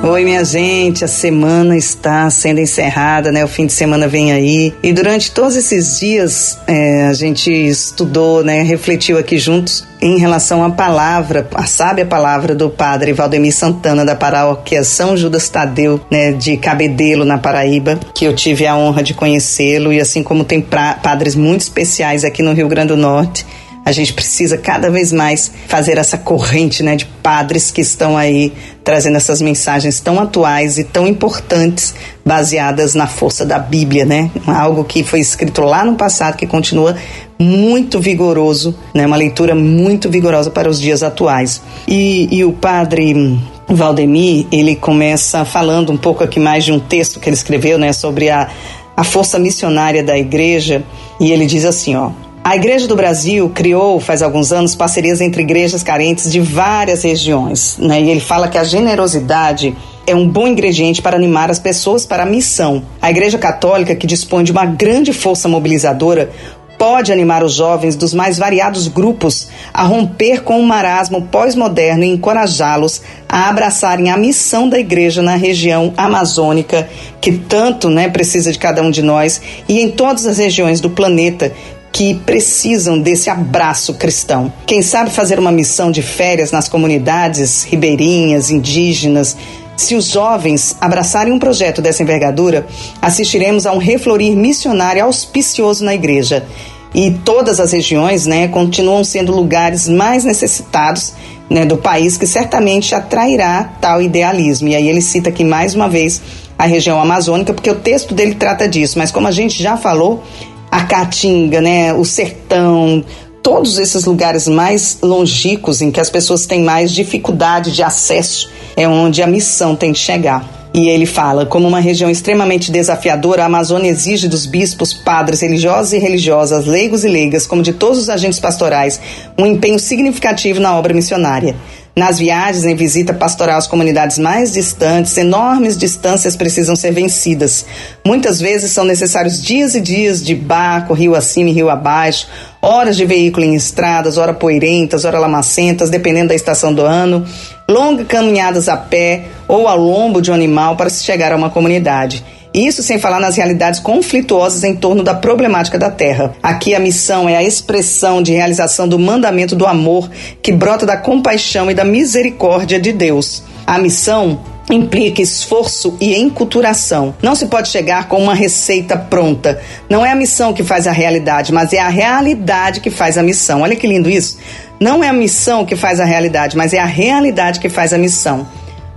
[0.00, 3.44] Oi, minha gente, a semana está sendo encerrada, né?
[3.44, 4.72] O fim de semana vem aí.
[4.80, 8.62] E durante todos esses dias é, a gente estudou, né?
[8.62, 14.14] Refletiu aqui juntos em relação à palavra, a sábia palavra do padre Valdemir Santana, da
[14.14, 16.30] paróquia São Judas Tadeu, né?
[16.30, 19.92] De Cabedelo, na Paraíba, que eu tive a honra de conhecê-lo.
[19.92, 23.44] E assim como tem padres muito especiais aqui no Rio Grande do Norte
[23.88, 28.52] a gente precisa cada vez mais fazer essa corrente né, de padres que estão aí
[28.84, 34.30] trazendo essas mensagens tão atuais e tão importantes, baseadas na força da Bíblia, né?
[34.46, 36.94] Algo que foi escrito lá no passado que continua
[37.38, 39.06] muito vigoroso, né?
[39.06, 41.62] Uma leitura muito vigorosa para os dias atuais.
[41.86, 47.18] E, e o padre Valdemir, ele começa falando um pouco aqui mais de um texto
[47.18, 47.94] que ele escreveu, né?
[47.94, 48.50] Sobre a,
[48.94, 50.84] a força missionária da igreja.
[51.18, 52.10] E ele diz assim, ó.
[52.48, 57.76] A Igreja do Brasil criou, faz alguns anos, parcerias entre igrejas carentes de várias regiões.
[57.78, 58.00] Né?
[58.00, 62.22] E ele fala que a generosidade é um bom ingrediente para animar as pessoas para
[62.22, 62.82] a missão.
[63.02, 66.30] A Igreja Católica, que dispõe de uma grande força mobilizadora,
[66.78, 72.08] pode animar os jovens dos mais variados grupos a romper com o marasmo pós-moderno e
[72.08, 76.88] encorajá-los a abraçarem a missão da igreja na região amazônica,
[77.20, 80.88] que tanto né, precisa de cada um de nós, e em todas as regiões do
[80.88, 81.52] planeta
[81.98, 84.52] que precisam desse abraço cristão.
[84.64, 89.36] Quem sabe fazer uma missão de férias nas comunidades ribeirinhas, indígenas,
[89.76, 92.68] se os jovens abraçarem um projeto dessa envergadura,
[93.02, 96.46] assistiremos a um reflorir missionário auspicioso na igreja.
[96.94, 101.14] E todas as regiões né, continuam sendo lugares mais necessitados
[101.50, 104.68] né, do país, que certamente atrairá tal idealismo.
[104.68, 106.22] E aí ele cita aqui mais uma vez
[106.58, 108.98] a região amazônica, porque o texto dele trata disso.
[108.98, 110.22] Mas como a gente já falou,
[110.70, 113.04] a Caatinga, né, o sertão,
[113.42, 118.86] todos esses lugares mais longínquos em que as pessoas têm mais dificuldade de acesso é
[118.86, 120.58] onde a missão tem de chegar.
[120.74, 125.92] E ele fala: como uma região extremamente desafiadora, a Amazônia exige dos bispos, padres, religiosos
[125.92, 129.00] e religiosas, leigos e leigas, como de todos os agentes pastorais,
[129.38, 131.56] um empenho significativo na obra missionária.
[131.98, 137.66] Nas viagens em visita pastoral às comunidades mais distantes, enormes distâncias precisam ser vencidas.
[138.06, 142.28] Muitas vezes são necessários dias e dias de barco, rio acima e rio abaixo,
[142.62, 147.26] horas de veículo em estradas, ora poeirentas, ora lamacentas, dependendo da estação do ano,
[147.68, 151.50] longas caminhadas a pé ou ao lombo de um animal para se chegar a uma
[151.50, 152.24] comunidade.
[152.52, 156.34] Isso sem falar nas realidades conflituosas em torno da problemática da terra.
[156.42, 160.10] Aqui a missão é a expressão de realização do mandamento do amor
[160.42, 163.42] que brota da compaixão e da misericórdia de Deus.
[163.66, 167.14] A missão implica esforço e enculturação.
[167.22, 169.60] Não se pode chegar com uma receita pronta.
[169.88, 173.22] Não é a missão que faz a realidade, mas é a realidade que faz a
[173.22, 173.62] missão.
[173.62, 174.38] Olha que lindo isso.
[174.80, 177.98] Não é a missão que faz a realidade, mas é a realidade que faz a
[177.98, 178.46] missão.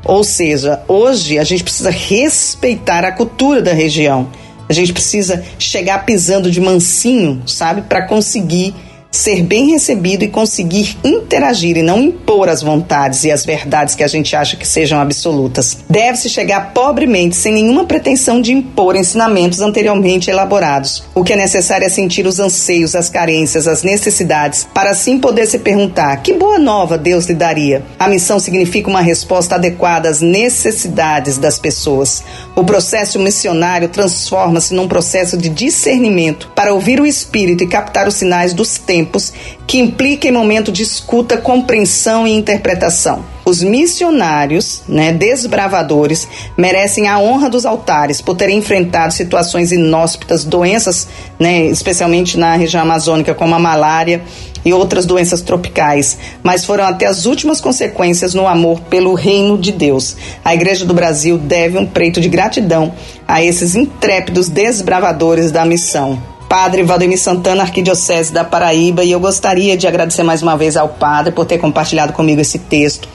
[0.04, 4.30] Ou seja, hoje a gente precisa respeitar a cultura da região.
[4.68, 8.74] A gente precisa chegar pisando de mansinho, sabe, para conseguir
[9.12, 14.04] ser bem recebido e conseguir interagir e não impor as vontades e as verdades que
[14.04, 15.80] a gente acha que sejam absolutas.
[15.90, 21.04] Deve-se chegar pobremente, sem nenhuma pretensão de impor ensinamentos anteriormente elaborados.
[21.14, 25.46] O que é necessário é sentir os anseios, as carências, as necessidades, para assim poder
[25.46, 27.84] se perguntar: que boa nova Deus lhe daria?
[28.00, 32.24] A missão significa uma resposta adequada às necessidades das pessoas.
[32.56, 38.16] O processo missionário transforma-se num processo de discernimento para ouvir o Espírito e captar os
[38.16, 39.34] sinais dos tempos tempos
[39.66, 43.24] que implica em momento de escuta, compreensão e interpretação.
[43.44, 51.08] Os missionários, né, desbravadores, merecem a honra dos altares por terem enfrentado situações inóspitas, doenças,
[51.40, 54.22] né, especialmente na região amazônica, como a malária
[54.64, 59.72] e outras doenças tropicais, mas foram até as últimas consequências no amor pelo reino de
[59.72, 60.16] Deus.
[60.46, 62.94] A Igreja do Brasil deve um preito de gratidão
[63.28, 66.31] a esses intrépidos desbravadores da missão.
[66.52, 70.90] Padre Valdemir Santana, Arquidiocese da Paraíba, e eu gostaria de agradecer mais uma vez ao
[70.90, 73.08] Padre por ter compartilhado comigo esse texto.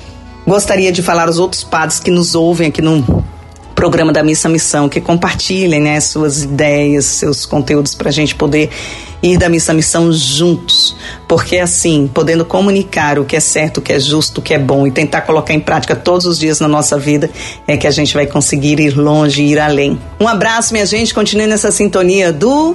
[0.47, 3.27] Gostaria de falar aos outros padres que nos ouvem aqui no
[3.75, 8.71] programa da Missa Missão, que compartilhem né, suas ideias, seus conteúdos para a gente poder
[9.23, 10.97] ir da Missa Missão juntos.
[11.29, 14.59] Porque assim, podendo comunicar o que é certo, o que é justo, o que é
[14.59, 17.29] bom e tentar colocar em prática todos os dias na nossa vida,
[17.67, 20.01] é que a gente vai conseguir ir longe ir além.
[20.19, 21.13] Um abraço, minha gente.
[21.13, 22.75] Continue nessa sintonia do